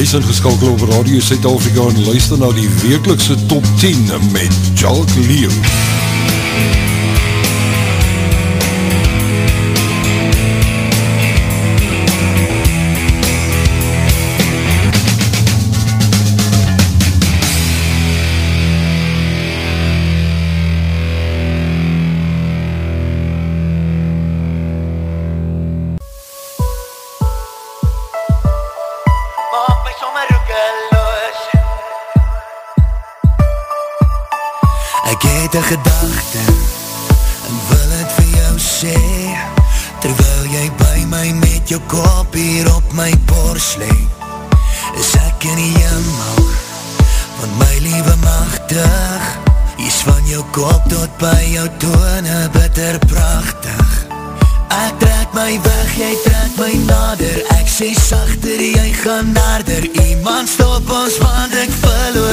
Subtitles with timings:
[0.00, 5.12] Jy is ingeskakel op Radio Zuid-Afrika en luister na die wekelikse top 10 met Jalk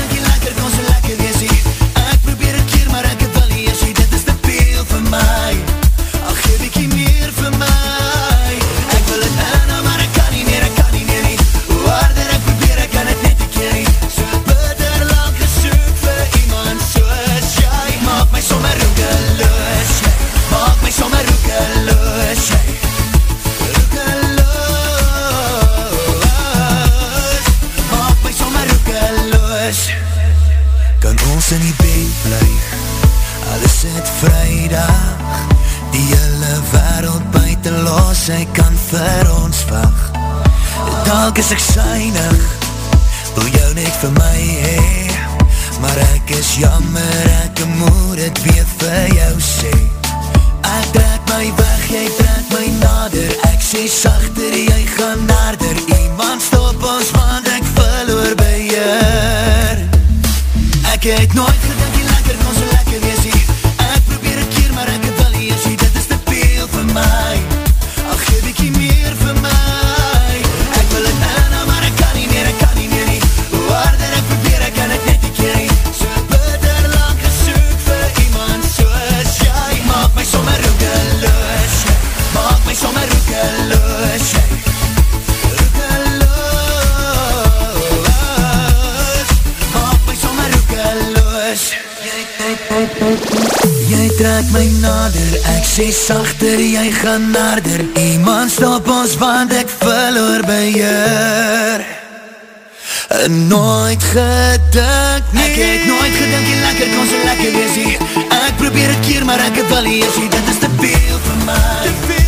[43.60, 45.00] jou net vir my hee
[45.80, 49.72] Maar ek is jammer, ek moet het weer vir jou sê.
[50.60, 53.32] Ek trek my weg, jy trek my nader.
[53.48, 59.84] Ek sê sachter, jy gaan nader Iemand stop ons, want ek verloor by hier
[60.92, 61.69] Ek het nooit
[95.70, 97.86] sê sachter, jy gaan nader.
[97.94, 100.42] Iemand stop ons, want ek verloor
[103.10, 105.42] En nooit gedink nie.
[105.42, 107.98] Ek het nooit gedink, jy lekker kon so lekker wees hier
[108.38, 111.60] Ek probeer het keer, maar ek het wel hier Dit is te veel vir my.
[111.82, 112.19] Te veel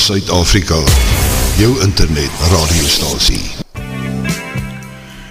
[0.00, 0.78] Suid-Afrika.
[1.56, 3.42] Jou internet radiostasie.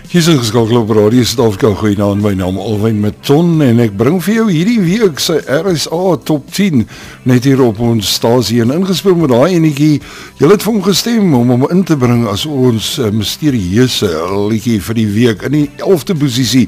[0.09, 1.71] Hier is ingeskakel op Radio Suid-Afrika.
[1.73, 5.39] Goeie naam, my naam Alwijn met Ton En ek bring vir jou hierdie week Sy
[5.41, 6.85] RSA top 10
[7.29, 9.91] Net hier op ons stasie En ingespeel met die eniekie
[10.37, 14.09] Jy het vir hom gestem om hom in te bring As ons uh, mysterieuse
[14.51, 16.67] Liekie vir die week In die 11de posiesie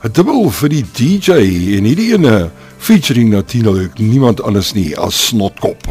[0.03, 1.31] 'n Dubbel vir die DJ
[1.77, 5.87] en hierdie ene featuring natuurlik niemand anders nie as Snotkop.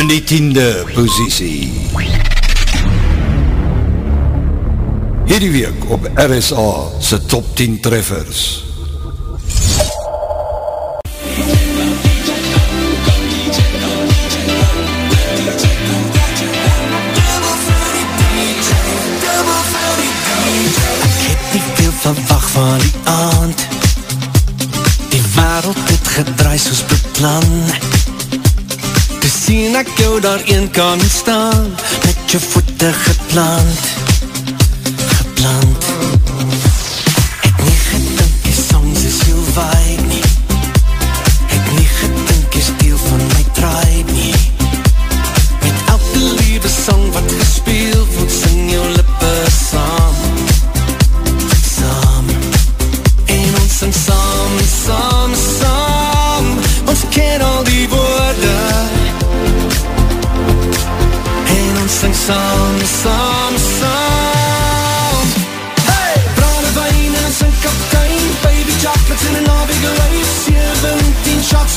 [0.00, 1.70] In die 10de posisie.
[5.28, 8.67] Hierdie week op RSA se top 10 treffers.
[22.14, 23.66] Verwag van die aand.
[25.08, 27.64] Die wereld het gedraai soos beplan.
[29.20, 31.74] Te sien ek jou daar een kan staan
[32.04, 34.07] Met jou voete geplant Geplant
[62.28, 65.26] saam, saam, saam
[65.90, 66.16] Hey!
[66.36, 71.74] Brane wijn en sing kaptein Baby chocolates in een avige lijf 17 shots,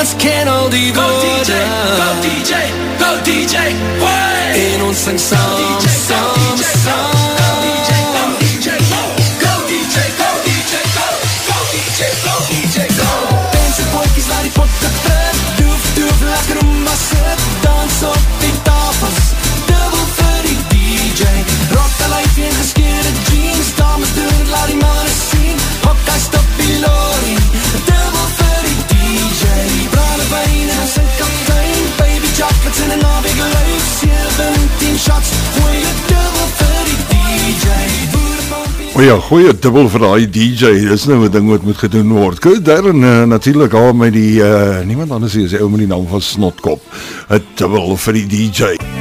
[0.00, 1.52] saam Ons ken al die Go woorde DJ,
[1.98, 2.54] go DJ,
[2.98, 3.56] go DJ,
[4.00, 7.49] way En ons sing saam, saam, saam
[32.92, 37.68] in een avige lijf 17 shots Gooi je dubbel vir die DJ
[38.94, 40.88] O ja, gooi 'n dubbel vir daai DJ.
[40.88, 42.38] Dis nou 'n ding wat moet gedoen word.
[42.38, 45.78] Kyk daarin uh, natuurlik al met die uh, niemand anders nie, is die ou met
[45.78, 46.82] die naam van Snotkop.
[47.30, 48.99] 'n Dubbel vir die DJ.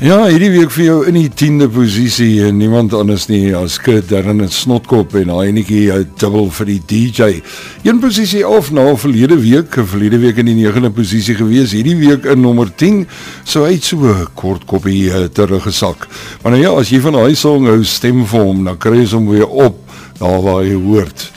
[0.00, 4.06] Ja, hierdie week vir jou in die 10de posisie en niemand anders nie as Kurt
[4.08, 7.42] Darren en Snotkop en daai enetjie 'n dubbel vir die DJ.
[7.84, 12.24] Een posisie af na verlede week, verlede week in die 9de posisie gewees, hierdie week
[12.24, 13.06] in nommer 10,
[13.44, 16.08] so hy het so 'n kort koppie uh, teruggesak.
[16.42, 19.12] Maar nou ja, as jy van daai song hou stem vir hom, dan kry jy
[19.12, 19.76] hom weer op
[20.18, 21.30] daar waar jy hoort.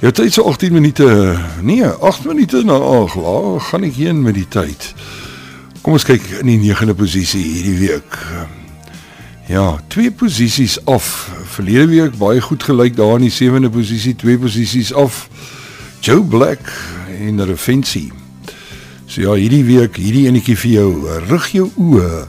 [0.00, 3.14] Jou tyd so 18 minute, nee, 8 minute na 8.
[3.14, 4.94] Waar gaan ek heen met die tyd?
[5.82, 8.18] Kom ons kyk in die negende posisie hierdie week.
[9.50, 11.08] Ja, twee posisies af.
[11.56, 15.26] Verlede week baie goed gelyk daar in die sewende posisie, twee posisies af.
[16.00, 16.70] Joe Black
[17.18, 18.12] en Refensie.
[19.10, 20.88] So ja, hierdie week, hierdie enetjie vir jou,
[21.26, 22.24] rig jou oë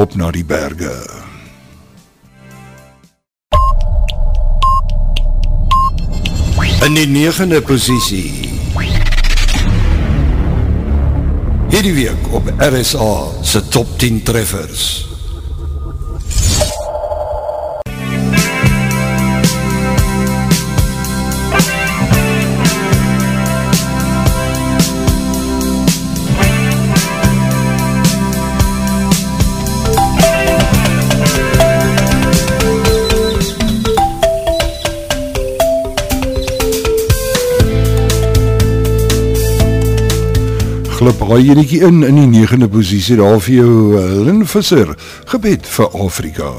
[0.00, 0.96] op na die berge.
[6.88, 8.55] In die negende posisie.
[11.86, 15.06] Hierdie week op RSA se top 10 treffers.
[41.06, 44.90] Glip raai enetjie in in die negende posisie daar vir jou uh, Lynn Visser
[45.30, 46.50] gebed vir Afrika.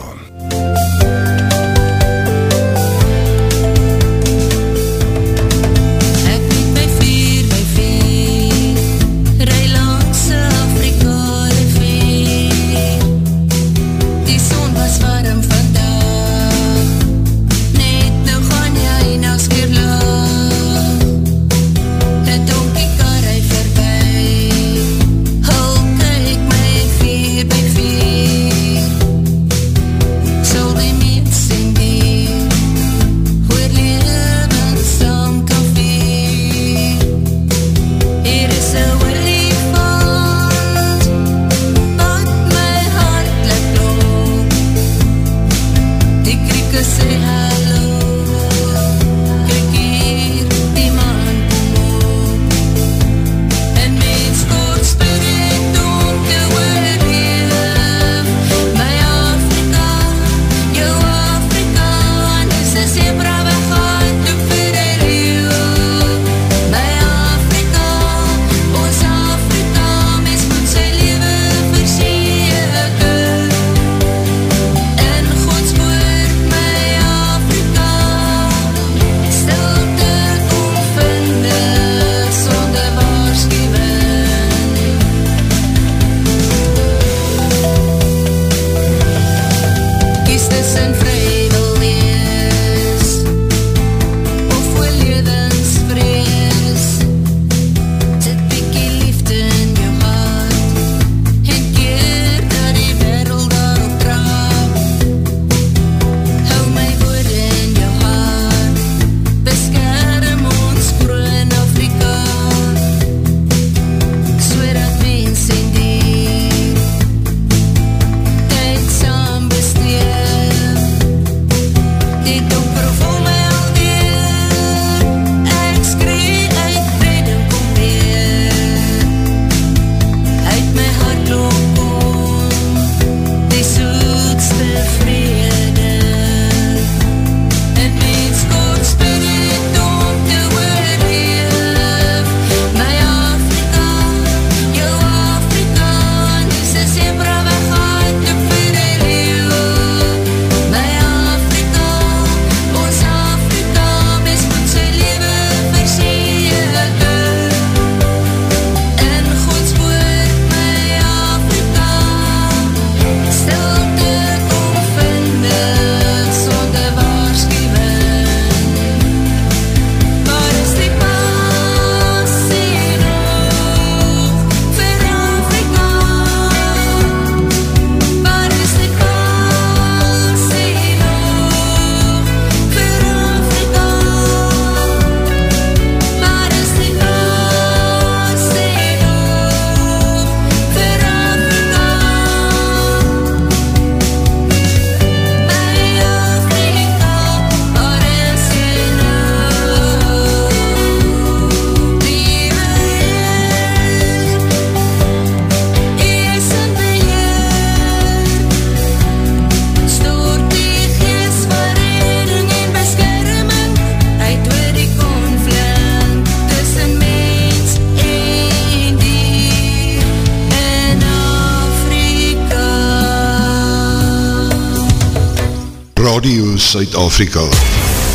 [226.77, 227.41] Suid-Afrika.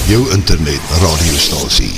[0.07, 1.91] Jou internet radiostasie.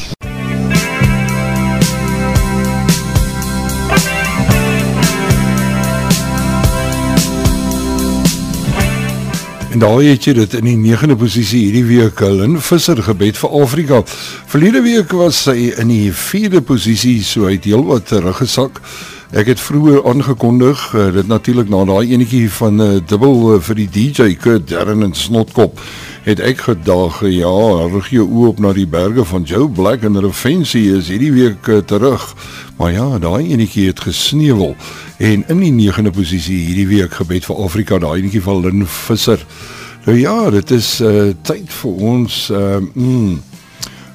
[9.70, 13.60] En daar het jy dit in die 9de posisie hierdie week Lynn Visser gebed vir
[13.60, 14.00] Afrika.
[14.48, 18.80] Verlede week was sy in die 4de posisie, so hy het heelwat teruggesak.
[19.34, 23.54] Ek het vroeër aangekondig uh, dit natuurlik na daai enetjie van 'n uh, eh, dubbel
[23.54, 25.80] uh, vir die DJ Kurt Darren en Snotkop
[26.22, 30.20] het ek gedag ja, rig jou oop op na die berge van Joe Black en
[30.20, 32.36] Revensie is hierdie week uh, terug.
[32.76, 34.76] Maar ja, daai enetjie het gesneuwel
[35.18, 39.46] en in die 9de posisie hierdie week gebed vir Afrika, daai enetjie van Lynn Visser.
[40.04, 43.42] Nou ja, dit is uh, tyd vir ons uh, mm,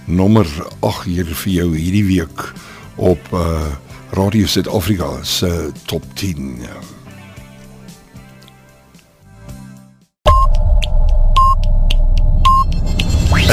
[0.06, 0.48] nommer
[0.80, 2.54] 8 hier vir jou hierdie week
[2.96, 3.68] op uh,
[4.12, 6.60] Radio Suid-Afrika se top 10.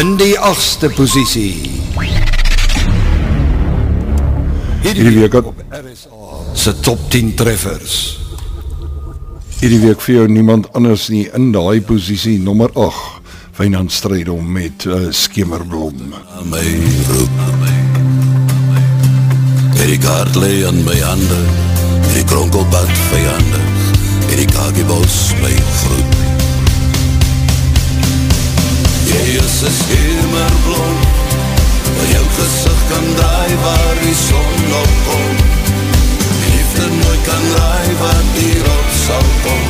[0.00, 1.70] In die 8ste posisie.
[4.80, 8.00] Hierdie week op RSA se top 10 treffers.
[9.60, 13.24] Hierdie week vir jou niemand anders nie in daai posisie nommer 8.
[13.56, 16.14] Wynand stryd om met uh, skemerblom.
[16.48, 16.68] My
[17.12, 17.75] roep my
[19.86, 21.36] Het die kaart lee in my hande
[22.02, 23.66] Het die kronkelpad vijandig
[24.26, 26.16] Het die kagiebos my groep
[29.06, 30.96] Jy is een schemerblom
[31.98, 35.38] Waar jou gezicht kan draai Waar die son opkom
[36.42, 39.64] Die liefde nooit kan draai Wat hierop sal kom.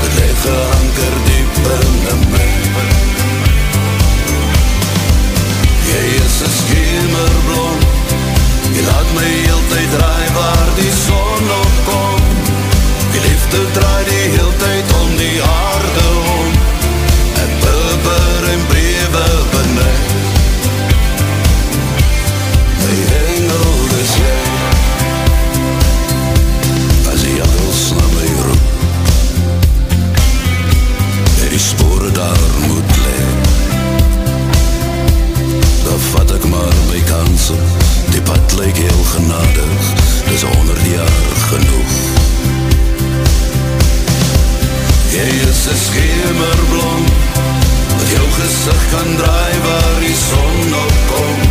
[0.00, 2.50] Het leg geanker diep in my
[5.92, 7.99] Jy is een schemerblom
[8.70, 12.20] Jy laat my heel tyd draai waar die son opkom
[13.12, 16.52] Die liefde draai die heel tyd om die aarde om.
[17.42, 20.08] Ek bubber en brewe benuid
[22.78, 24.38] My engel is jy
[27.10, 28.66] As die angels na my roep
[31.42, 33.52] En die spore daar moet leid
[35.84, 37.58] Dan vat ek maar my kansen.
[37.58, 37.69] Die
[38.30, 39.82] pad lyk heel genadig,
[40.28, 41.94] dis honderd jaar genoeg.
[45.10, 47.04] Jy is een schemerblom,
[47.96, 51.42] wat jou gezicht kan draai waar die son opkom.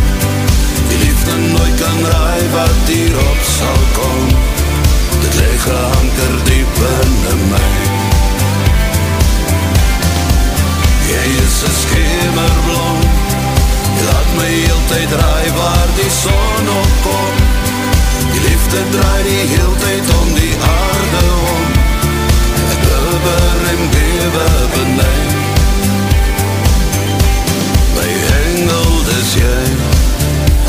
[0.88, 4.26] Die liefde nooit kan draai wat hierop sal kom.
[5.20, 7.72] Dit leg gehanker diep in my.
[11.12, 13.19] Jy is een schemerblom, Jy
[14.08, 17.68] laat my heel tyd draai waar die son opkom
[18.32, 21.22] Die liefde draai die heel tyd om die aarde
[21.54, 21.64] om.
[22.72, 25.32] Ek bubber en bewe benijn
[27.96, 28.10] My
[28.42, 29.64] engel dis jy.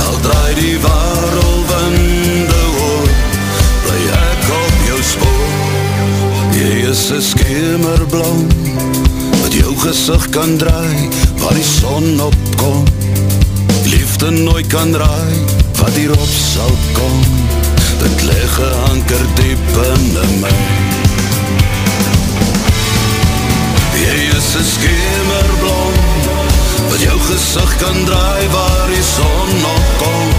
[0.07, 3.11] Al draai die warrelwinde oor.
[3.85, 5.77] Bly ek op jou spoor.
[6.57, 8.41] Jy is een skemerblom
[9.39, 11.07] Wat jou gezicht kan draai
[11.39, 12.83] Waar die son opkom
[13.85, 15.35] liefde nooit kan raai
[15.79, 17.19] wat hierop sal kom.
[18.01, 20.05] Dit leg geanker diep in
[20.41, 20.55] my
[24.01, 25.97] jy is een schemerblom
[26.89, 30.29] wat jou gezicht kan draai waar die son opkom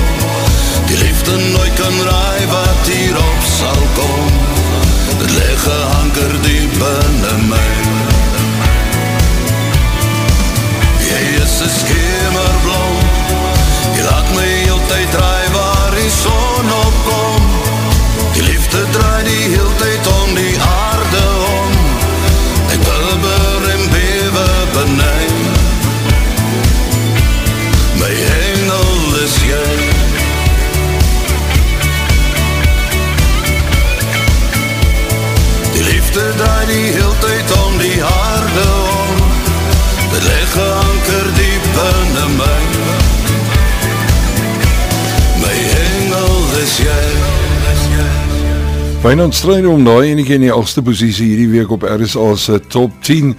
[0.91, 4.27] die liefde nooit kan raai wat hierop sal kom.
[5.23, 6.83] Dit leg geanker diep
[7.35, 7.67] in my
[11.13, 11.75] jy is een
[12.67, 12.72] laat
[14.93, 17.43] tyd draai waar die son opkom.
[18.33, 21.25] Die liefde draai die heel tyd om die aarde
[21.57, 21.73] om.
[22.75, 25.41] Ek bubber en bewe benijn
[28.01, 29.73] My engel is jy.
[35.73, 37.12] Die liefde draai die heel
[49.03, 52.93] Wynand stryd om daai enetjie in die agste posisie hierdie week op RSA se top
[53.03, 53.33] 10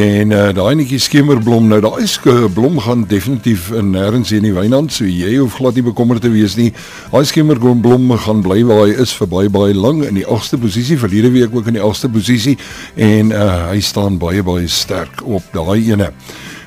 [0.00, 4.88] en uh, daai enetjie skemerblom nou daai blom gaan definitief in nêrens in die Wynand
[4.96, 6.70] so jy hoef glad nie bekommerd te wees nie.
[7.12, 10.96] Daai skemerblom gaan bly waar hy is vir baie baie lank in die agste posisie
[10.96, 12.56] verlede week ook in die agste posisie.
[12.96, 16.08] En uh, hy staan baie baie sterk op daai ene.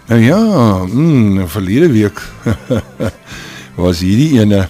[0.06, 0.42] Nou ja
[0.86, 2.22] mm, verlede week
[3.82, 4.68] was hierdie ene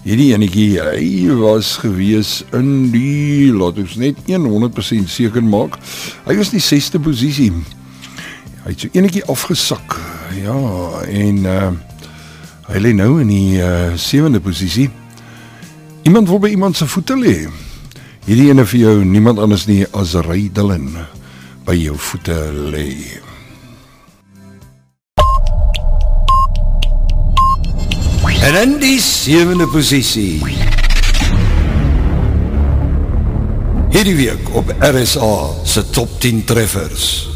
[0.00, 5.76] Hierdie enetjie, hy was gewees in die, laat ons net 100% seker maak,
[6.24, 7.50] hy was in die 6ste posisie.
[8.64, 9.98] Hy het so enetjie afgesak.
[10.40, 10.56] Ja,
[11.04, 11.70] en uh
[12.70, 14.88] hy lê nou in die uh sewende posisie.
[16.08, 17.34] Iemand wil by iemand se voete lê.
[18.24, 20.94] Hierdie ene vir jou, niemand anders nie as Ray Dillon
[21.66, 22.38] by jou voete
[22.72, 22.88] lê.
[28.50, 30.40] En in die sewende posisie
[33.94, 37.29] Hierdie week op RSA se top 10 treffers.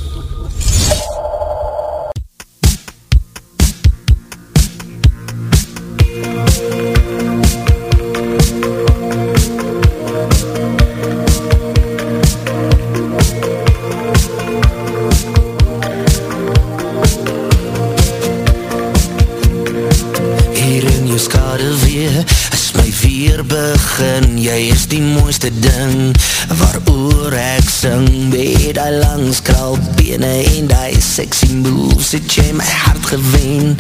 [25.45, 26.15] Mooiste ding
[26.59, 33.07] Waaroor ek sing Met die langs kraalbene En die sexy moves Het jy my hart
[33.07, 33.77] gewen.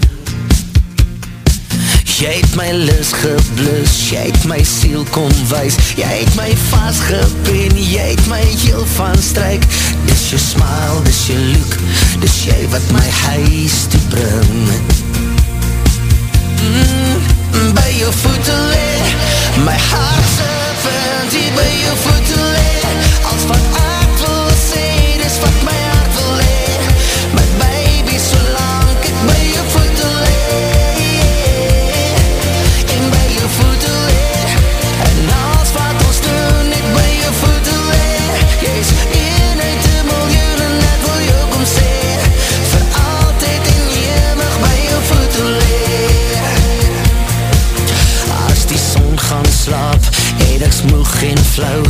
[2.14, 7.74] Jy het my lis geblus Jy het my siel kom wees Jy het my vastgepen
[7.80, 9.64] Jy het my heel van strijk
[10.06, 11.78] Dis jou smile, dis jou look
[12.22, 14.68] Dis jy wat my huis toe bring.
[16.64, 18.92] Mm, by jou voete lê
[19.64, 22.72] My hart se vind hier by jou voete lê
[23.30, 24.86] Als wat ek wil sê,
[25.22, 25.73] dis wat my
[50.64, 51.82] Ek smoeg en flauw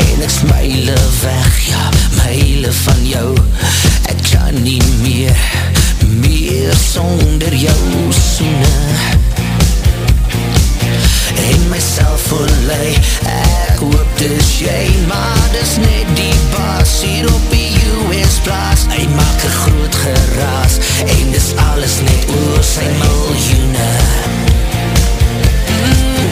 [0.00, 1.56] En ek smile weg.
[1.68, 1.82] Ja,
[2.16, 3.32] myle van jou.
[4.08, 5.36] Ek kan nie meer
[6.22, 8.72] Meer sonder jou soene
[11.42, 12.94] En myself verlei.
[13.28, 17.76] Ek hoop dis jy Maar dis net die baas Hier op die
[18.08, 18.88] US plaas.
[18.92, 23.90] Hy maak een groot geraas En dis alles net oor sy miljoene.
[25.82, 26.31] by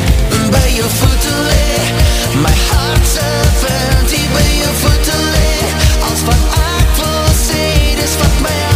[6.11, 8.70] Als wat ek wil sê, dis wat my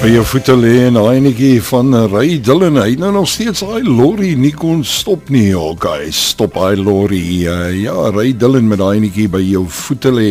[0.00, 2.78] By jou voete lê en daai netjie van Ray Dillon.
[2.80, 5.50] Hy nou nog steeds daai lorry nie kon stop nie.
[5.52, 7.20] Okay, stop daai lorry.
[7.44, 10.30] Uh, ja, Ray Dillon met daai netjie by jou voete lê.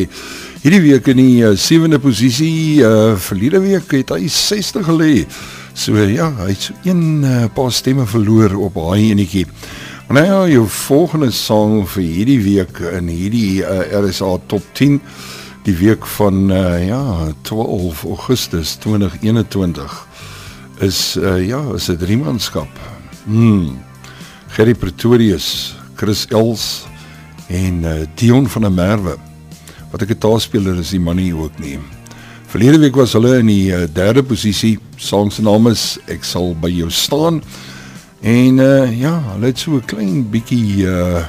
[0.63, 5.13] Hierdie week in die uh, sewende posisie, uh verlede week het hy 60 gelê.
[5.77, 9.45] So ja, hy het so een uh, paar stemme verloor op daai enetjie.
[10.09, 14.97] Nou ja, jou volgende sang vir hierdie week in hierdie uh, RSA Top 10
[15.63, 20.07] die week van uh, ja 12 Augustus 2021
[20.79, 22.69] is uh, ja is 'n driemanskap.
[23.23, 23.77] Hmm.
[24.47, 26.87] Gerry Pretorius, Chris Els
[27.47, 29.17] en uh, Dion van der Merwe.
[29.91, 31.79] Wat 'n taalspeler is die man nie ook nie.
[32.47, 34.79] Verlede week was hulle in die uh, derde posisie.
[34.95, 37.43] Sang se naam is Ek sal by jou staan.
[38.21, 41.25] En uh, ja, hulle het so 'n klein bietjie uh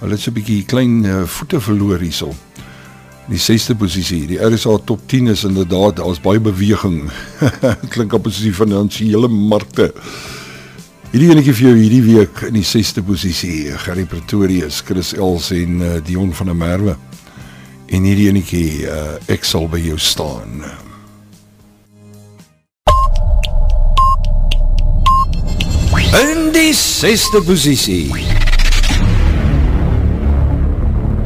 [0.00, 2.34] hulle het so 'n bietjie klein uh, voete verloor hierso.
[3.26, 7.08] Die 6ste posisie, die RSA top 10 is inderdaad daar's baie beweging.
[7.94, 9.88] Klink op soos die finansiële markte.
[11.10, 15.82] Hierdie enetjie vir jou hierdie week in die 6ste posisie, Gary Pretorius, Chris Els en
[15.82, 16.96] uh, Dion van der Merwe.
[17.90, 20.62] En hierdie enetjie uh, ek sal by jou staan.
[26.14, 28.45] In die 6ste posisie.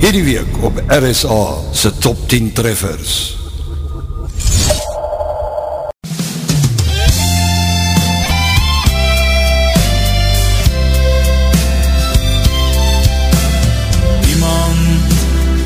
[0.00, 3.38] Hierdie week op RSA se top 10 treffers.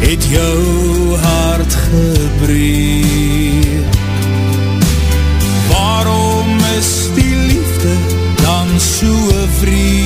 [0.05, 2.75] het jou hart gebreek
[5.69, 7.95] Waarom is die liefde
[8.43, 9.15] dan so
[9.59, 10.04] vreemd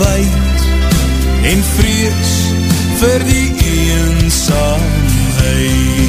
[0.00, 0.68] verwijt
[1.42, 2.32] En vrees
[3.00, 5.99] vir die eenzaamheid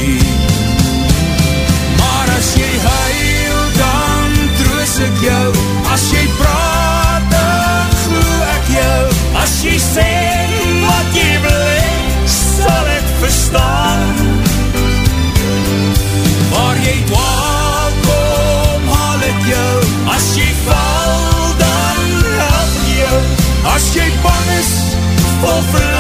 [24.24, 25.91] As jy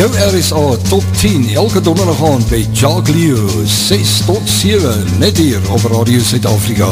[0.00, 5.60] Jou RSA Top 10 elke donderdag aand by Jacques Leo 6 tot 7 net hier
[5.68, 6.88] op Radio Suid-Afrika.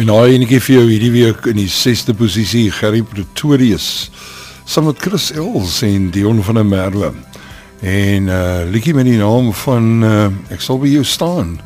[0.00, 4.08] En daai enetjie vir jou hierdie week in die 6ste posisie, Gary Pretorius,
[4.64, 7.10] saam met Chris Els en Dion van der Merwe.
[7.84, 11.58] En uh liedjie met die naam van uh ek sal by jou staan.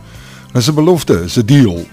[0.51, 1.87] Dis 'n belofte, is 'n deal.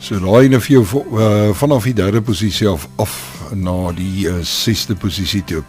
[0.00, 3.14] So daai ene vir jou uh, vanaf die derde posisie af af
[3.54, 5.62] na die uh, 6ste posisie toe.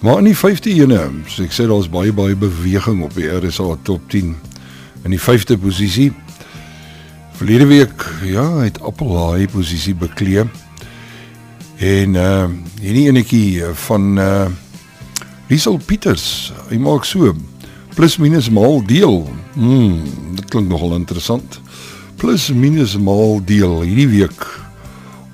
[0.00, 3.76] Maar in die 5de ene, so ek sê daar's baie baie beweging op die RSA
[3.82, 4.36] top 10.
[5.04, 6.12] In die 5de posisie
[7.36, 10.46] Verlede week, ja, het Apple daai posisie bekleë.
[11.84, 12.44] En uh
[12.80, 14.52] hierdie enetjie van eh, uh
[15.50, 17.34] Liesel Pieters, hy maak so
[17.94, 19.26] plus minus maal deel.
[19.52, 19.98] Mm,
[20.38, 21.58] dit klink nogal interessant.
[22.16, 24.46] Plus minus maal deel hierdie week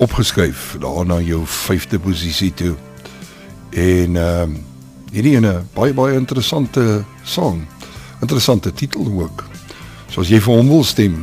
[0.03, 2.73] opgeskuif daarna jou 5de posisie toe.
[3.71, 4.59] En ehm uh,
[5.13, 7.63] hierdie ene baie baie interessante sang.
[8.19, 9.45] Interessante titel ook.
[10.11, 11.21] So as jy vir hom wil stem,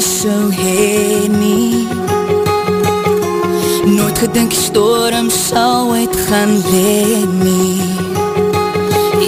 [0.02, 1.88] sou hê nie.
[3.86, 7.82] Nooit gedink die storm sal uitgaan lê nie.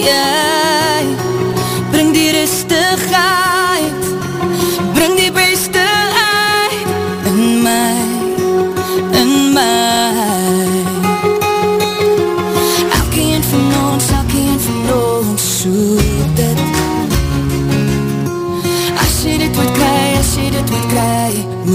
[0.04, 0.33] Yeah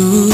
[0.01, 0.28] Ooh.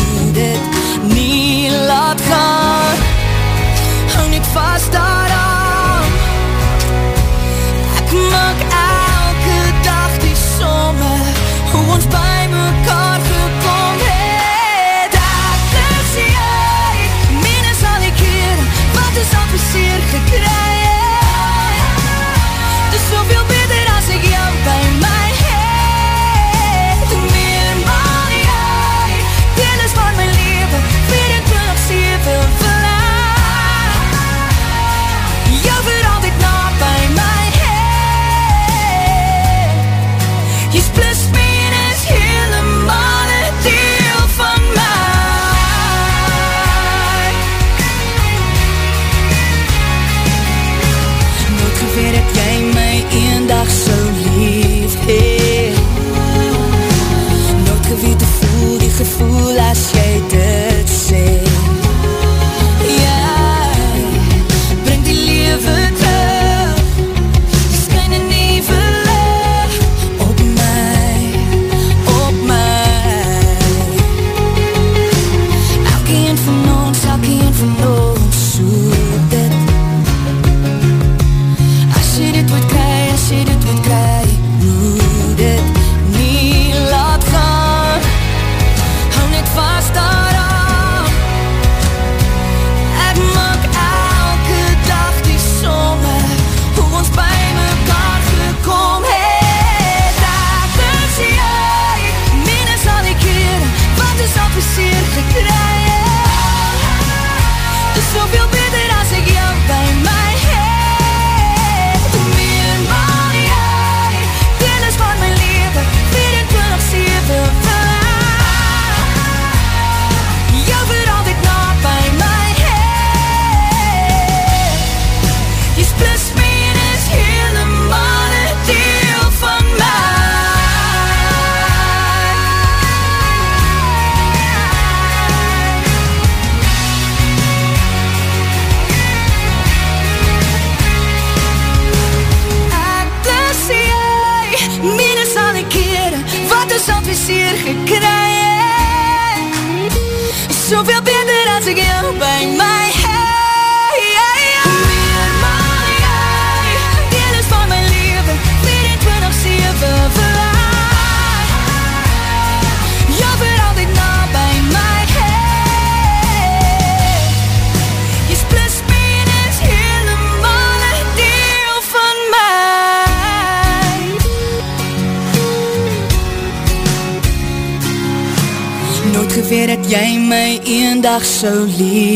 [181.45, 182.14] 手里。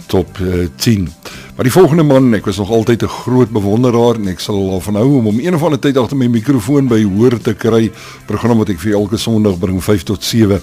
[0.06, 1.08] top uh, 10.
[1.56, 4.80] Maar die volgende man, ek was nog altyd 'n groot bewonderaar en ek sal al
[4.80, 7.90] van hou om om een of ander tyd agter my mikrofoon by hoor te kry.
[8.26, 10.60] Program wat ek vir elke Sondag bring 5 tot 7.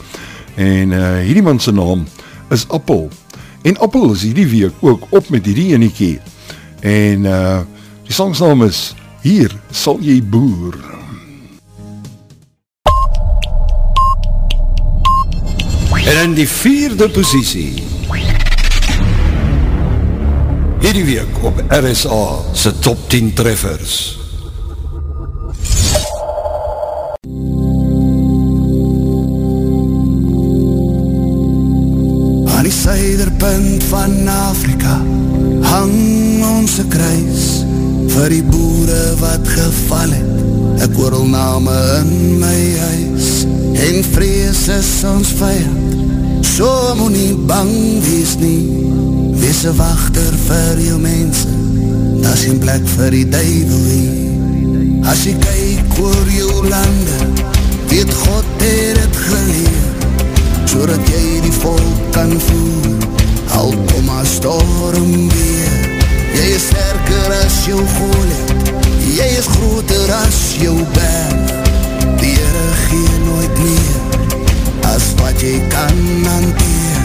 [0.56, 2.06] En uh hierdie man se naam
[2.50, 3.10] is Appel.
[3.64, 6.20] En Appel is hierdie week ook op met hierdie enetjie.
[6.80, 7.60] En uh
[8.04, 11.01] die sang se naam is Hier sal jy boer.
[15.92, 17.84] En in die vierde posisie
[20.82, 24.20] Hierdie week op RSA se top 10 treffers.
[32.56, 34.98] Aan die suiderpunt van Afrika
[35.62, 35.94] hang
[36.58, 37.46] ons een kruis
[38.16, 40.44] vir die boere wat geval het.
[40.90, 43.41] Ek hoor al name in my huis
[43.82, 45.96] en vrees is ons vijand.
[46.46, 47.72] So moet nie bang
[48.06, 48.68] wees nie,
[49.42, 51.50] wees een wachter vir jou mense,
[52.22, 55.00] dat is geen plek vir die duivel nie.
[55.10, 57.18] As jy kyk oor jou lande,
[57.90, 59.88] weet God het het geleer,
[60.70, 62.92] so dat jy die volk kan voer,
[63.58, 65.80] al kom a storm weer.
[66.38, 68.54] Jy is sterker as jou golet,
[69.18, 71.51] jy is groter as jou berg,
[72.92, 74.00] gee nooit meer,
[74.94, 77.00] as wat jy kan hanteer.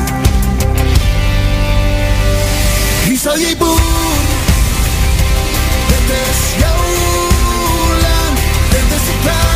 [3.05, 4.24] Hier sal jy boer,
[5.93, 6.80] dit is jou
[8.03, 9.56] land, dit is die plank,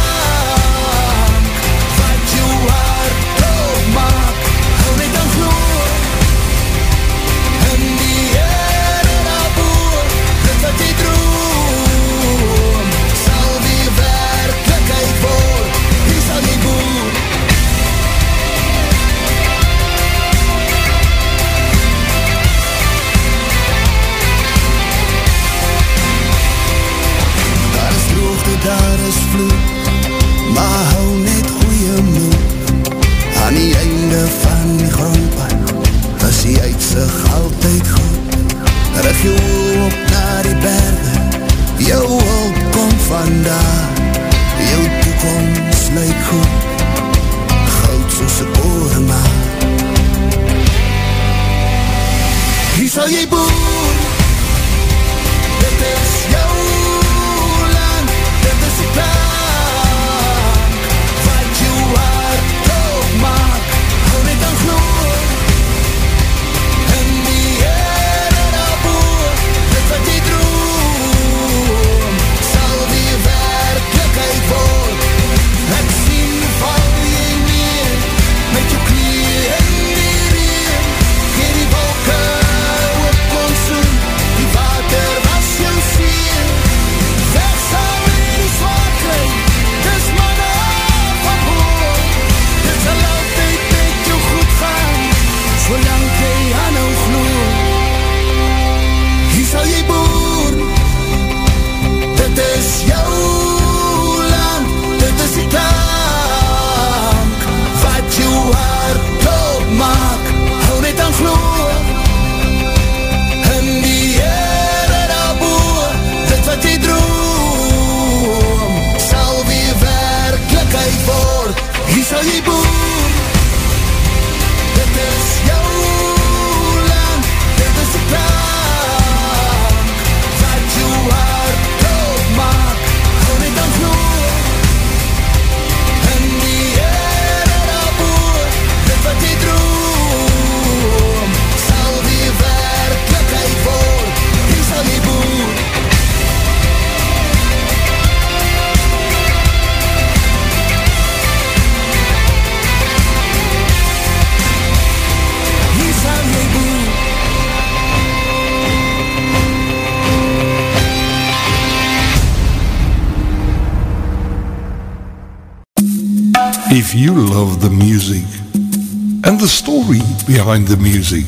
[169.41, 171.25] the story behind the music,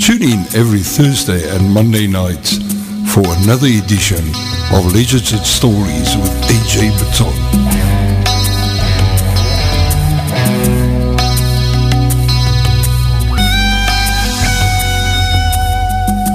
[0.00, 2.56] tune in every Thursday and Monday nights
[3.12, 4.24] for another edition
[4.72, 7.36] of Legends and Stories with AJ Baton.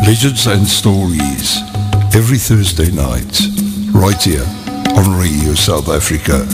[0.05, 1.57] Legends and Stories
[2.13, 3.41] every Thursday night
[3.91, 4.45] right here
[4.95, 6.45] on Radio South Africa.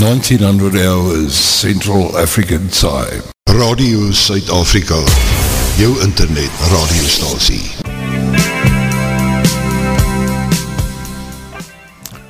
[0.00, 4.96] 1900 hours Central African Time Radio Suid-Afrika
[5.76, 7.60] jou internet radiostasie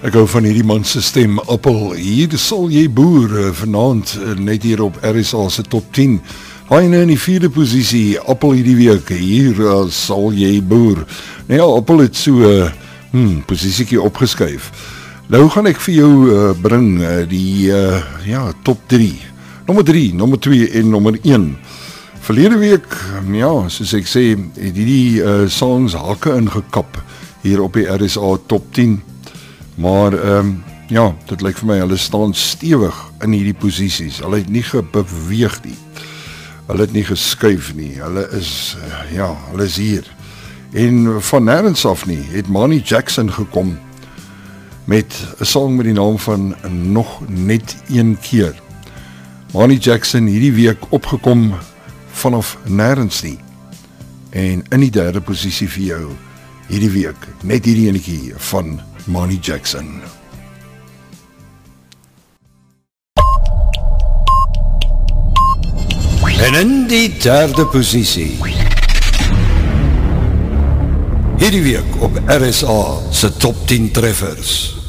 [0.03, 4.67] Ek hou van hierdie manse stem Appel, hier sal jy boer eh, vanavond eh, net
[4.67, 6.19] hier op RSA se top 10
[6.73, 11.05] Haine in die vierde posisie, Appel hierdie week, hier uh, sal jy boer.
[11.47, 12.71] Nou ja, Appel het so uh,
[13.13, 14.71] hmm, posisiekie opgeskuif.
[15.29, 19.32] Nou gaan ek vir jou uh, bring uh, die uh, ja, top 3.
[19.67, 21.57] Nommer 3, nommer 2 en nommer 1.
[22.21, 22.97] Verlede week,
[23.35, 24.25] ja, soos ek sê,
[24.59, 26.99] het die uh, songs hake ingekap
[27.43, 29.01] hier op die RSA top 10.
[29.83, 30.57] Maar, um,
[30.93, 34.21] ja, dit lyk vir my, hulle staan stewig in hierdie posisies.
[34.23, 35.79] Hulle het nie gebeweeg nie
[36.73, 40.07] hulle het nie geskuif nie, hulle is, eh, ja, hulle is hier.
[40.73, 43.79] En van nergens af nie, het Manny Jackson gekom
[44.85, 48.62] met een song met die naam van Nog Net Een Keer.
[49.53, 51.51] Manny Jackson hierdie week opgekom
[52.17, 53.37] vanaf nergens nie.
[54.31, 56.07] En in die derde positie vir jou,
[56.71, 60.01] hierdie week, net hierdie ene keer van Manny Jackson.
[66.49, 68.41] En in die derde positie
[71.43, 72.81] Hierdie week op RSA
[73.11, 74.82] se top 10 treffers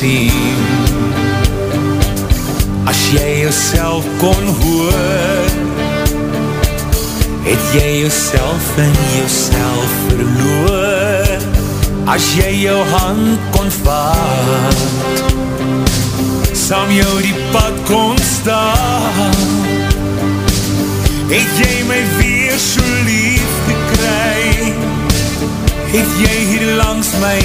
[0.00, 0.32] sien.
[2.88, 5.50] As jy jouself kon hoor
[7.44, 11.28] Het jy jouself in jouself verloor.
[12.08, 14.80] As jy jou hand kon vaat
[16.56, 19.36] Sam jou die pad kon staan.
[21.30, 24.72] Het jy my weer so lief gekry?
[25.92, 27.36] Het jy hier langs my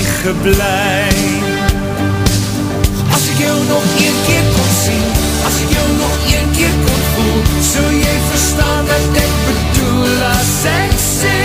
[3.16, 5.08] geblei jou nog een keer kon sien
[5.48, 7.42] As ek jou nog een keer kon voel
[7.72, 11.38] So jy verstaan wat ek bedoel As ek sê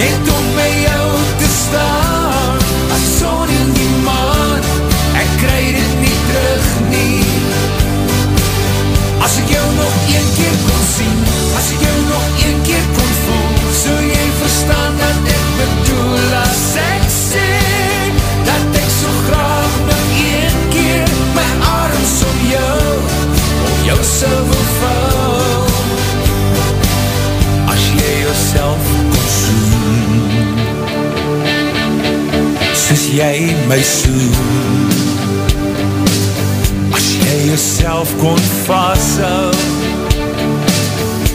[0.00, 1.08] Net om by jou
[1.40, 2.62] te staan.
[2.96, 4.64] As son in die maan
[5.20, 7.24] Ek kry dit nie terug nie
[9.20, 11.29] As ek jou nog een keer kon sien
[33.12, 34.88] jy my soen.
[36.94, 39.52] As jy jouself kon vasthou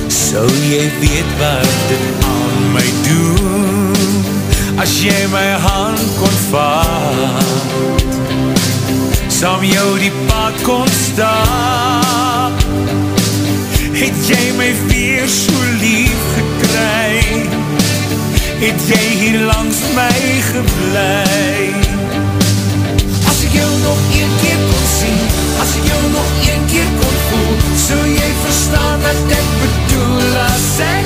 [0.09, 3.75] So jy weet wat dit aan my doen.
[4.77, 7.45] As jy my hand kon vaat
[9.31, 12.51] Sam jou die pad kon stap
[13.95, 17.64] Het jy my weer so lief gekry
[18.59, 20.11] Het jy hier langs my
[20.51, 21.73] geblei
[23.27, 25.19] As ek jou nog een keer kon sien
[25.63, 27.55] As ek jou nog een keer kon voel
[27.87, 30.37] So jy verstaan wat ek bedoel.
[30.45, 31.04] As ek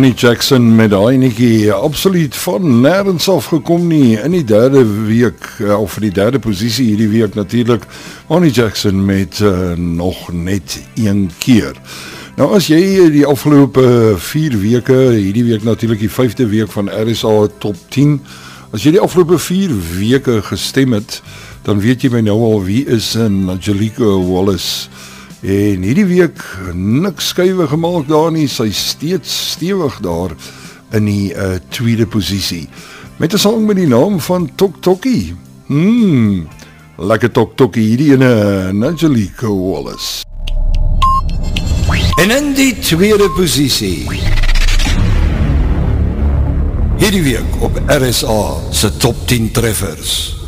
[0.00, 5.44] Money Jackson met daai netjie absoluut van nêrens af gekom nie in die derde week
[5.60, 7.84] uh, of vir die derde posisie hierdie week natuurlik
[8.30, 11.76] Money Jackson met uh, nog net een keer.
[12.40, 17.34] Nou as jy die afgelope 4 weke, hierdie week natuurlik die 5de week van RSA
[17.60, 18.16] Top 10,
[18.72, 21.20] as jy die afgelope 4 weke gestem het,
[21.68, 24.88] dan weet jy my nou al wie is in Angelique Wallace
[25.40, 26.42] En hierdie week
[26.76, 30.34] niks skuwe gemaak daar nie, sy steeds stewig daar
[30.92, 32.68] in die uh, tweede posisie.
[33.16, 35.34] Met 'n sang met die naam van Tok Tokkie.
[35.66, 36.48] Hmm.
[36.98, 40.24] Lekker Tok Tokkie hierdie ene Angelique Wallace.
[42.20, 44.08] En in die tweede posisie.
[46.98, 50.39] Hierdie week op RSA se top 10 treffers.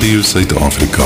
[0.00, 1.04] Radio Suid-Afrika.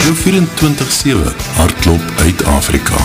[0.00, 2.96] Jou 24-7 hardloop uit Afrika.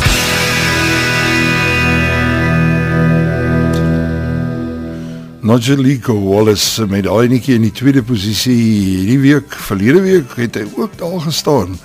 [5.40, 10.96] Nigelico Wallace met Ainekie in die tweede posisie die week, verlede week het hy ook
[10.98, 11.76] daar gestaan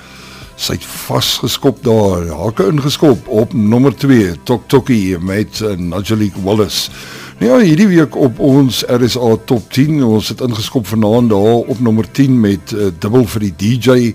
[0.57, 6.91] sy het vastgeskop daar, hake ingeskop op nummer 2, Tok Tokkie met uh, Nigelique Wallace.
[7.39, 11.79] Nou ja, hierdie week op ons RSA Top 10, ons het ingeskop vanavond daar op
[11.81, 14.09] nummer 10 met uh, dubbel vir die DJ,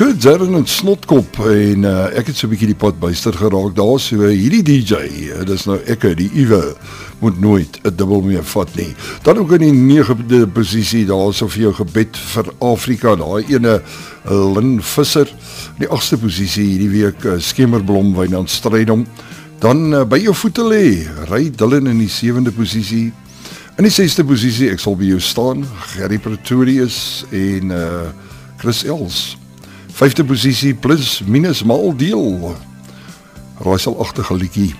[0.00, 3.98] Kurt Zerren en Snotkop en uh, ek het so bykie die pad buister geraak daar,
[4.00, 6.60] so uh, hierdie DJ, uh, dis nou ek, die Iwe,
[7.20, 8.86] moet nooit een dubbel meer vat nie.
[9.26, 13.74] Dan ook in die negende posisie, daar is of jou gebed vir Afrika, daar ene
[14.24, 15.28] Lin Visser,
[15.82, 19.04] die achtste posisie hierdie week, Skemerblom, Wijnand Strijdom,
[19.60, 23.10] dan uh, by jou voete lee, Rai Dillon in die zevende posisie,
[23.76, 28.08] In die sesde posisie, ek sal by jou staan, Gary Pretorius en uh
[28.60, 29.39] Chris Els.
[30.00, 32.54] Vyfde posisie plus minus mal deel.
[33.60, 34.70] Raaisel agtige liedjie,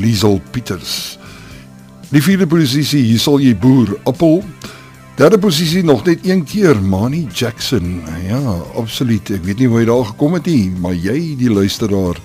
[0.00, 1.18] Liesel Pieters.
[2.08, 4.40] Die vierde posisie, hier sal jy boer, Appel.
[5.18, 8.00] Derde posisie nog net een keer, Manny Jackson.
[8.24, 8.40] Ja,
[8.80, 9.34] absoluut.
[9.36, 12.16] Ek weet nie hoe hy daar gekom het nie, maar jy die luisteraar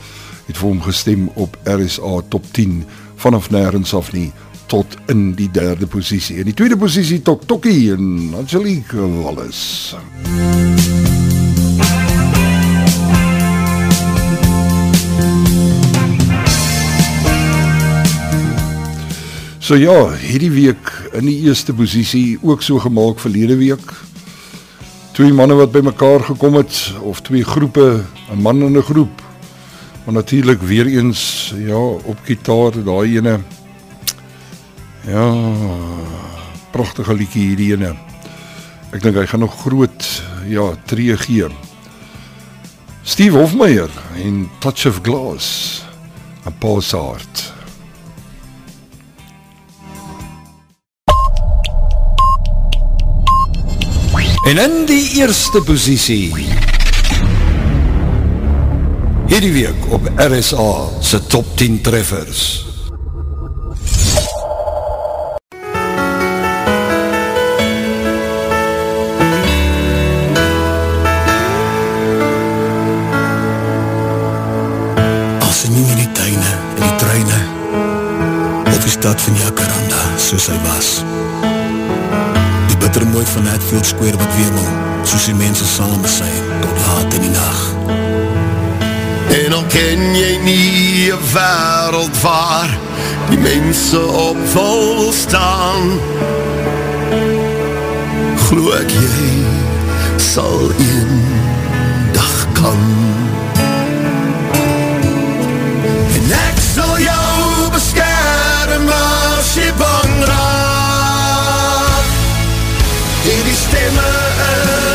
[0.48, 2.86] het vir hom gestem op RSA Top 10
[3.20, 4.30] vanaf nêrens af nie
[4.72, 6.39] tot in die derde posisie.
[6.39, 10.00] In die tweede posisie Tok Tokkie en Angelique Wallace.
[19.68, 20.89] So ja, hierdie week
[21.20, 23.89] in die eerste posisie ook so gemaak verlede week.
[25.11, 29.22] Twee manne wat bymekaar gekom het of twee groepe, 'n man en 'n groep.
[30.05, 33.39] Maar natuurlik weer eens ja, op gitaar daai ene
[35.03, 35.36] Ja,
[36.72, 37.95] pragtige liedjie hierdie ene.
[38.91, 41.51] Ek dink hy gaan nog groot ja, tree gee.
[43.03, 45.84] Steve Hofmeyer in Touch of Glass.
[46.45, 47.57] 'n Pausart.
[54.48, 56.32] En in die eerste posisie
[59.28, 62.43] Hierdie week op RSA se top 10 treffers.
[75.43, 77.43] As hy nie in die tuine, in die treine
[78.64, 80.95] Of die stad van Jacaranda, soos hy was
[82.88, 84.68] Die bitter mooi van Hatfield Square wat weermal
[85.04, 86.30] Soos die mense saam besy,
[86.62, 87.68] tot laat in die nacht
[89.44, 92.72] En al ken jy nie een wereld waar
[93.30, 96.00] die mense op vol staan
[98.48, 99.36] Glo ek jy
[100.24, 101.22] sal een
[102.16, 102.84] dag kan.
[106.16, 110.47] En ek sal jou beskerm as jy bang raak
[113.88, 114.18] En die stemme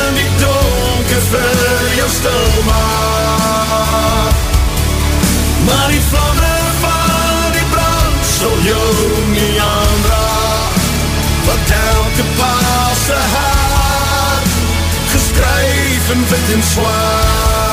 [0.07, 4.34] in die donker vir jou stil maak
[5.64, 10.80] Maar die vlamme van die brand sal jou nie aanraak
[11.49, 14.57] Want elke paase hart
[15.14, 17.71] geskryf in wit en zwaar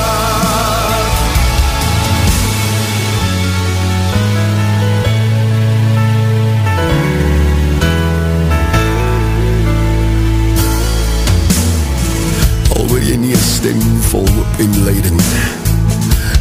[13.10, 13.80] jy nie een stem
[14.10, 14.28] vol
[14.62, 15.20] en leiding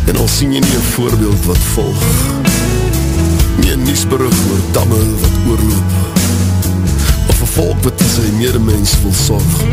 [0.06, 2.04] En al sien jy nie een voorbeeld wat volg.
[3.62, 5.92] Nie een nieuwsbrug oor damme wat oorloop.
[7.30, 9.64] Of een volk wat sy medemens wil zorg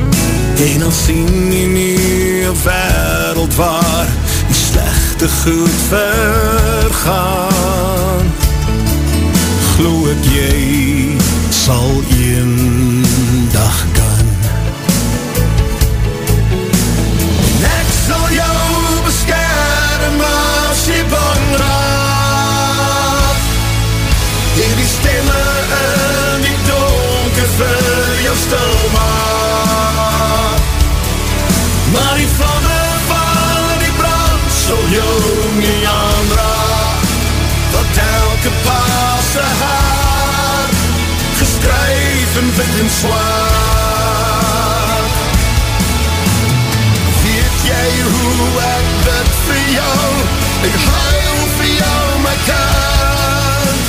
[0.65, 1.99] En al sien jy nie
[2.45, 4.09] een wereld waar
[4.47, 7.27] Die slechte goed vergaan.
[9.75, 10.57] Glo ek jy
[11.51, 13.05] sal een
[13.53, 13.86] dag
[21.13, 23.41] bang raak
[24.65, 25.43] En die stemme
[25.83, 27.85] in die donker vir
[28.25, 30.61] jou stil maak
[31.93, 35.17] Maar die vlamme van die brand sal jou
[35.61, 37.05] nie aanraak
[37.75, 40.69] Want elke paase haar
[41.39, 43.97] geskryf in wit en zwaar
[47.23, 50.16] Weet jy hoe ek bid vir jou
[50.67, 53.83] Ek huil vir jou my kind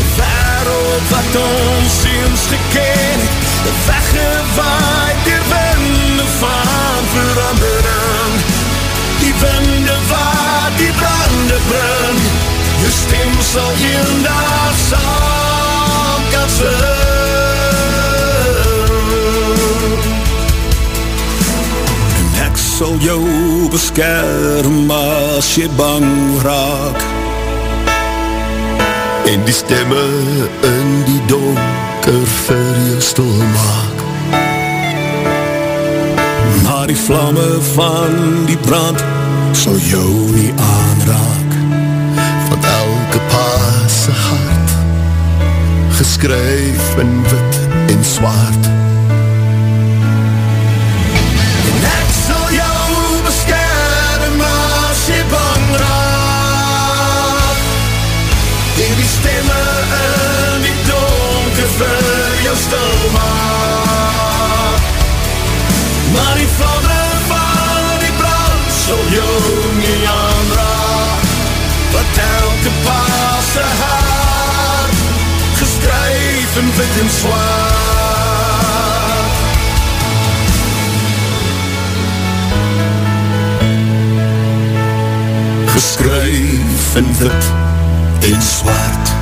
[0.00, 3.32] Een wereld wat ons eens geken het
[3.68, 8.36] Een weggewaaid die winde van verandering
[9.22, 12.20] Die winde wat die brande bring
[12.82, 16.48] Jou stem sal een dag saam kan
[22.78, 23.22] sal jou
[23.72, 26.06] beskerm as jy bang
[26.44, 27.00] raak.
[29.26, 30.04] En die stemme
[30.68, 34.04] in die donker vir jou stil maak.
[36.68, 38.14] Maar die vlamme van
[38.46, 39.02] die brand
[39.58, 41.60] sal jou nie aanraak.
[42.46, 44.76] Want elke paase hart
[45.98, 48.76] geskryf in wit en zwart
[61.78, 62.70] Luister, Joost
[66.12, 71.28] Maar die vlammen van die brand zo jong niet aanraakt.
[71.92, 72.70] Wat elke
[73.52, 74.88] te haar,
[75.54, 77.76] geschreven wit en zwaar.
[85.66, 87.52] Geschreven wit
[88.20, 89.17] in zwart.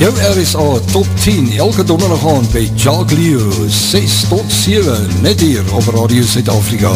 [0.00, 5.60] Jou RSA Top 10 elke donderdag aan by Jacques Leo 6 tot 7 net hier
[5.76, 6.92] op Radio Zuid-Afrika.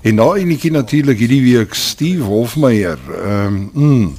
[0.00, 4.16] En na eniekie natuurlijk hierdie week Steve Hofmeyer um, mm,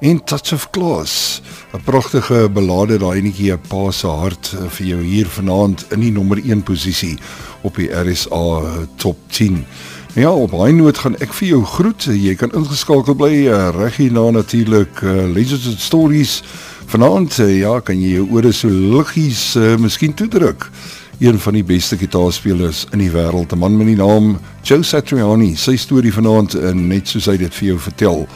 [0.00, 5.02] en Touch of Klaas een prachtige belade daar eniekie een paase hart uh, vir jou
[5.02, 7.14] hier vanavond in die nummer 1 posiesie
[7.62, 8.60] op die RSA
[8.96, 9.62] top 10
[10.14, 13.70] nou ja, op hy noot gaan ek vir jou groet, jy kan ingeskakeld bly, uh,
[13.74, 16.40] reg hierna natuurlijk uh, Legends and Stories
[16.86, 20.68] Vanavond, uh, ja, kan jy jou oore so liggies uh, miskien toedruk.
[21.22, 25.54] Een van die beste gitaarspelers in die wereld, een man met die naam Joe Satriani,
[25.56, 28.26] sy story vanavond, uh, net soos hy dit vir jou vertel,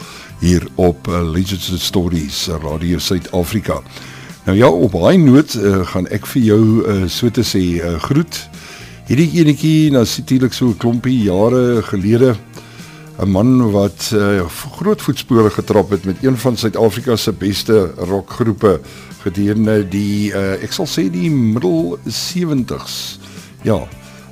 [0.41, 3.83] hier op uh, Legends and Stories, Radio Suid-Afrika.
[4.49, 7.99] Nou ja, op hy noot uh, gaan ek vir jou uh, so te sê uh,
[8.07, 8.41] groet.
[9.09, 12.35] Hierdie enekie, nou sitielik so klompie jare gelede,
[13.19, 14.47] 'n man wat uh,
[14.79, 18.81] groot voetspore getrap het met een van Suid-Afrika se beste rockgroepe
[19.21, 23.19] gedurende die uh, ek sal sê die middel 70s.
[23.67, 23.81] Ja,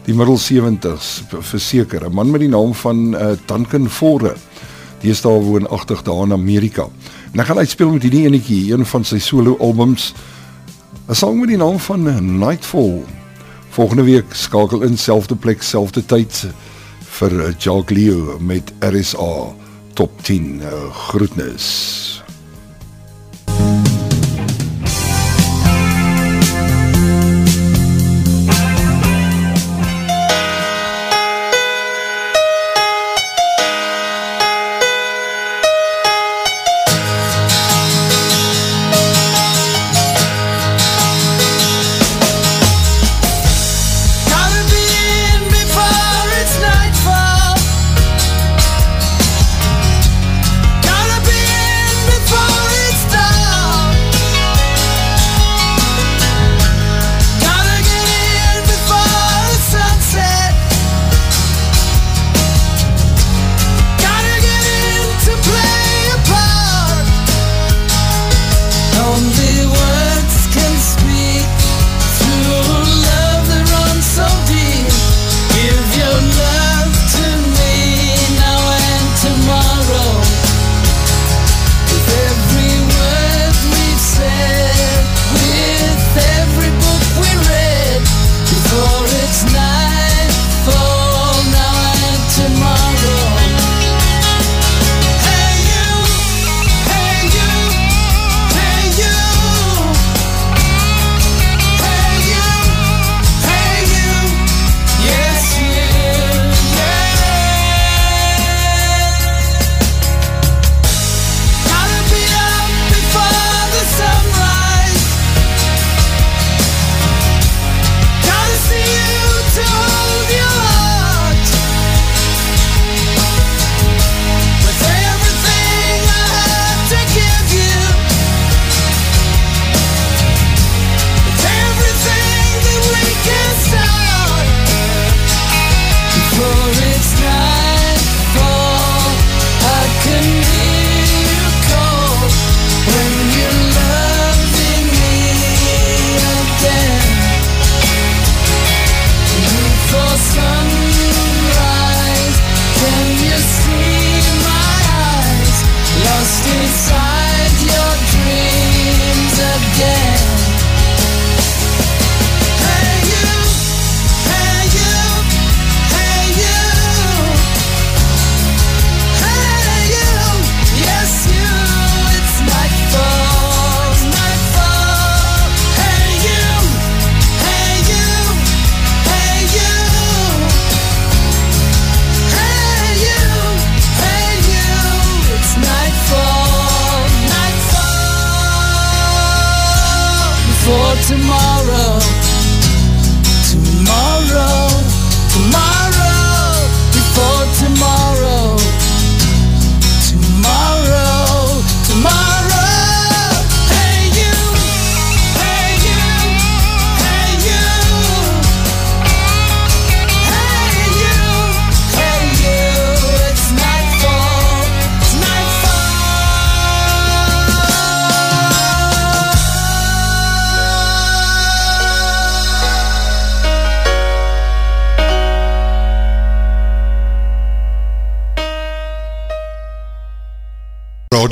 [0.06, 2.06] die middel 70s verseker.
[2.06, 4.36] 'n Man met die naam van uh, Duncan Forde.
[5.02, 6.86] Die is daar woonagtig daar in Amerika.
[7.32, 10.14] En ek gaan uitspeel met hierdie enetjie, een van sy solo albums.
[11.08, 12.06] 'n Sang met die naam van
[12.38, 13.02] Nightfall.
[13.70, 16.46] Volgende week skakel in selfde plek, selfde tyd
[17.16, 19.54] vir Jacques Leo met RSA
[19.94, 22.05] Top 10 uh, eh, groetnis.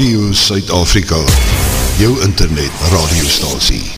[0.05, 1.17] Radio Suid-Afrika,
[1.97, 3.85] jou internet radiostasie.